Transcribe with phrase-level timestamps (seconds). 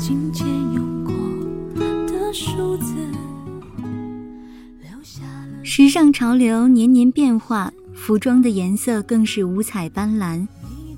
[0.00, 1.12] 今天用过
[2.06, 2.94] 的数字，
[4.80, 5.62] 留下了。
[5.62, 10.48] 时尚潮流年年变化，服装的颜色更是五彩斑斓。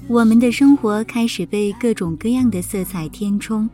[0.06, 3.68] 我们的生活开始被各种各样的色彩填充，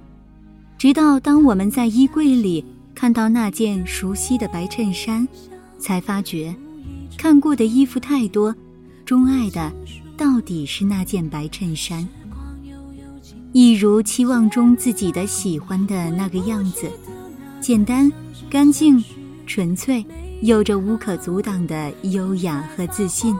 [0.78, 5.28] 直到当我们在衣柜里看到那件熟悉的白衬衫，
[5.78, 6.56] 才发觉，
[7.19, 8.55] 看过的衣服太多，
[9.05, 9.71] 钟爱的
[10.17, 12.09] 到底是那件白衬衫。
[13.53, 16.86] 一如期望中自己的喜欢的那个样子，
[17.60, 18.10] 简单、
[18.50, 19.03] 干净、
[19.47, 20.04] 纯粹，
[20.42, 23.34] 有着无可阻挡的优雅和自信。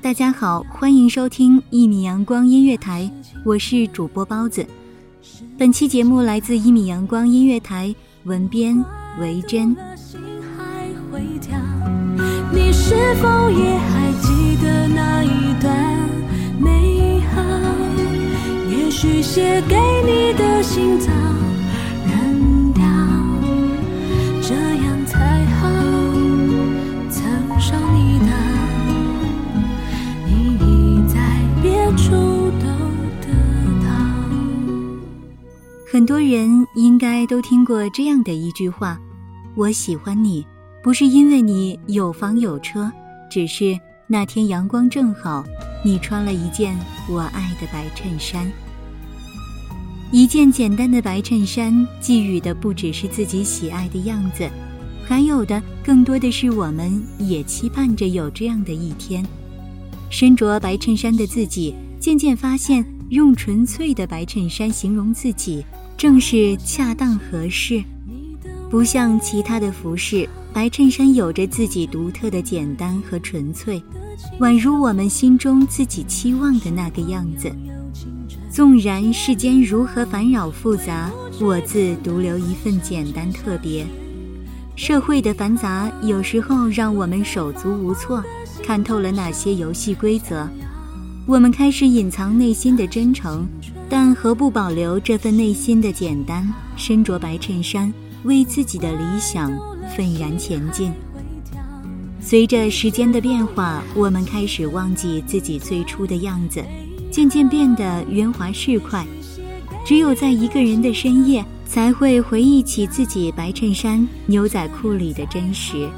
[0.00, 3.10] 大家好，欢迎收听一米阳光音乐台，
[3.44, 4.64] 我是主播包子。
[5.58, 7.94] 本期节目来自一米阳光音乐台，
[8.24, 8.82] 文编
[9.20, 9.76] 维珍。
[12.50, 16.08] 你是否也还记得那一段
[16.58, 17.65] 美好？
[18.96, 19.76] 也许写给
[20.06, 21.12] 你的信早
[22.06, 22.82] 扔掉，
[24.40, 25.68] 这样才好。
[27.10, 28.26] 曾伤你的，
[30.24, 31.18] 你已在
[31.60, 32.10] 别处
[32.52, 32.66] 都
[33.20, 33.28] 得
[33.84, 33.86] 到。
[35.92, 38.98] 很多人应该都听过这样的一句话
[39.54, 40.46] ：“我喜欢你，
[40.82, 42.90] 不是因为你有房有车，
[43.30, 45.44] 只是那天阳光正好，
[45.84, 46.74] 你穿了一件
[47.10, 48.50] 我爱的白衬衫。”
[50.12, 54.48] 一件简单的白衬衫，寄予的不只是自己喜爱的样子，
[55.04, 59.24] 还有的更多的是我们也期盼着有这样的一天。
[60.08, 65.64] 身着白衬衫的自己，渐渐发现，用纯粹的白衬衫形容自己，
[65.96, 67.82] 正是恰当合适。
[68.70, 73.82] 不像其他的服饰，白衬衫有着自己独特的简单和纯粹，
[74.38, 77.52] 宛如我们心中自己期望的那个样子。
[78.56, 83.84] 纵然世间如何烦扰复杂，我自独留一份简单特别。
[84.76, 88.24] 社会的繁杂有时候让我们手足无措，
[88.64, 90.48] 看透了那些游戏规则，
[91.26, 93.46] 我们开始隐藏内心的真诚，
[93.90, 96.50] 但何不保留这份内心的简单？
[96.76, 97.92] 身着白衬衫，
[98.22, 99.52] 为自己的理想
[99.94, 100.90] 愤然前进。
[102.22, 106.64] 随着时间的变化，我们开始忘记自己最初的样子。
[107.16, 109.06] 渐渐变得圆滑市侩，
[109.86, 115.88] 只有在一个人的深夜，才会回忆起自己白衬衫、牛仔裤里的真实。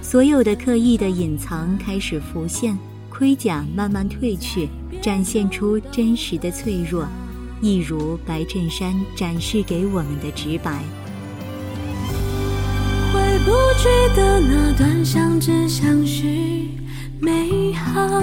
[0.00, 2.78] 所有的刻意的隐藏开始浮现，
[3.08, 4.68] 盔甲慢慢褪去，
[5.02, 7.04] 展现出真实的脆弱，
[7.60, 10.80] 一如白衬衫展示给我们的直白。
[13.12, 13.50] 回不
[13.80, 16.68] 去的那段相知相许
[17.18, 18.22] 美好，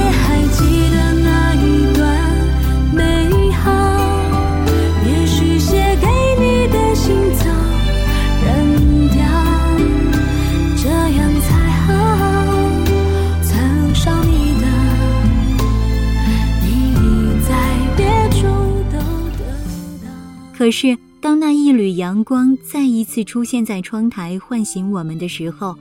[20.71, 25.75] 是，当那一缕阳光再一次出现在窗台，唤醒我们的时候，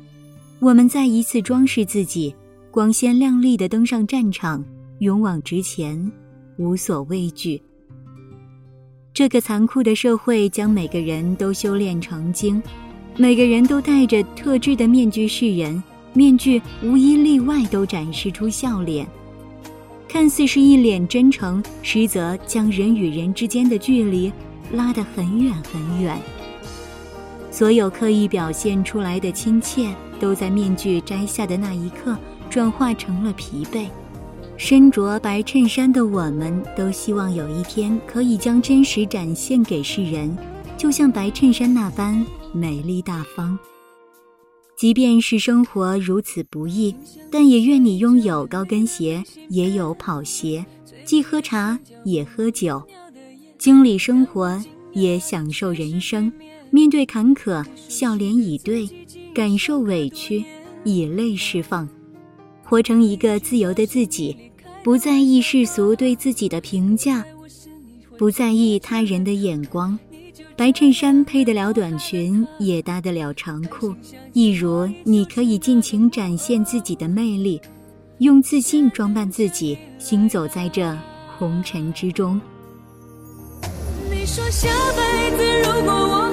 [0.58, 2.34] 我们再一次装饰自己，
[2.70, 4.64] 光鲜亮丽的登上战场，
[4.98, 6.10] 勇往直前，
[6.58, 7.62] 无所畏惧。
[9.12, 12.62] 这个残酷的社会将每个人都修炼成精，
[13.16, 15.82] 每个人都戴着特制的面具示人，
[16.14, 19.06] 面具无一例外都展示出笑脸，
[20.08, 24.32] 看似是一脸真诚，实则将人与人之间的距离
[24.72, 26.18] 拉得很远很远。
[27.50, 32.16] 所有刻意表现出来的亲切，都在面具摘下的那一刻
[32.48, 33.86] 转化成了疲惫。
[34.56, 40.36] 身着白衬衫的我们，都希望有一天可以将真实展现给世人，
[40.76, 43.58] 就像白衬衫那般美丽大方。
[44.76, 46.94] 即便是生活如此不易，
[47.30, 50.64] 但也愿你拥有高跟鞋，也有跑鞋，
[51.04, 52.82] 既喝茶也喝酒，
[53.60, 54.58] 经历生活
[54.94, 56.32] 也享受人生。
[56.70, 58.88] 面对坎坷，笑脸以对；
[59.34, 60.42] 感受委屈，
[60.82, 61.86] 以泪释放。
[62.64, 64.34] 活成一个自由的自己，
[64.82, 67.22] 不在意世俗对自己的评价，
[68.16, 69.98] 不在意他人的眼光。
[70.56, 73.94] 白衬衫配得了短裙，也搭得了长裤。
[74.32, 77.60] 一如你可以尽情展现自己的魅力，
[78.20, 80.96] 用自信装扮自己，行走在这
[81.36, 82.40] 红尘之中。
[84.20, 86.29] 你说下辈子如果我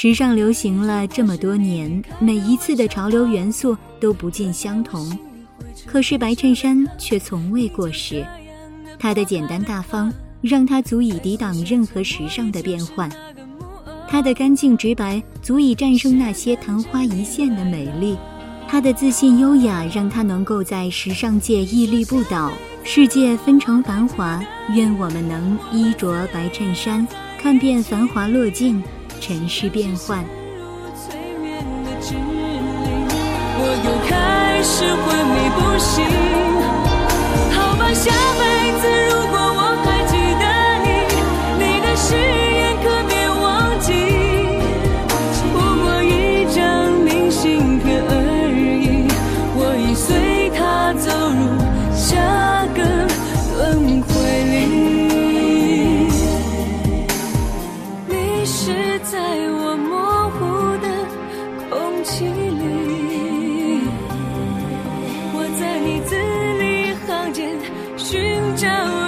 [0.00, 5.10] 时尚流行了这么多年，每一次的潮流元素都不尽相同，
[5.84, 8.24] 可是白衬衫却从未过时。
[8.96, 13.10] 它的简单大方，让它足以抵挡任何时尚的变换；
[14.06, 18.14] 它的干净直白，足以战胜那些昙花一现的美丽；
[18.68, 22.52] 它的自信优雅，让它能够在时尚界屹立不倒。
[22.84, 24.40] 世界纷呈繁华，
[24.72, 27.04] 愿我们能衣着白衬衫，
[27.36, 28.80] 看遍繁华落尽，
[29.20, 30.24] 尘世变幻。
[30.94, 32.22] 催眠的指令，
[33.60, 35.94] 我又开始昏迷不醒。
[37.54, 38.42] 好吧，下辈
[38.80, 39.37] 子如果
[68.58, 69.07] 着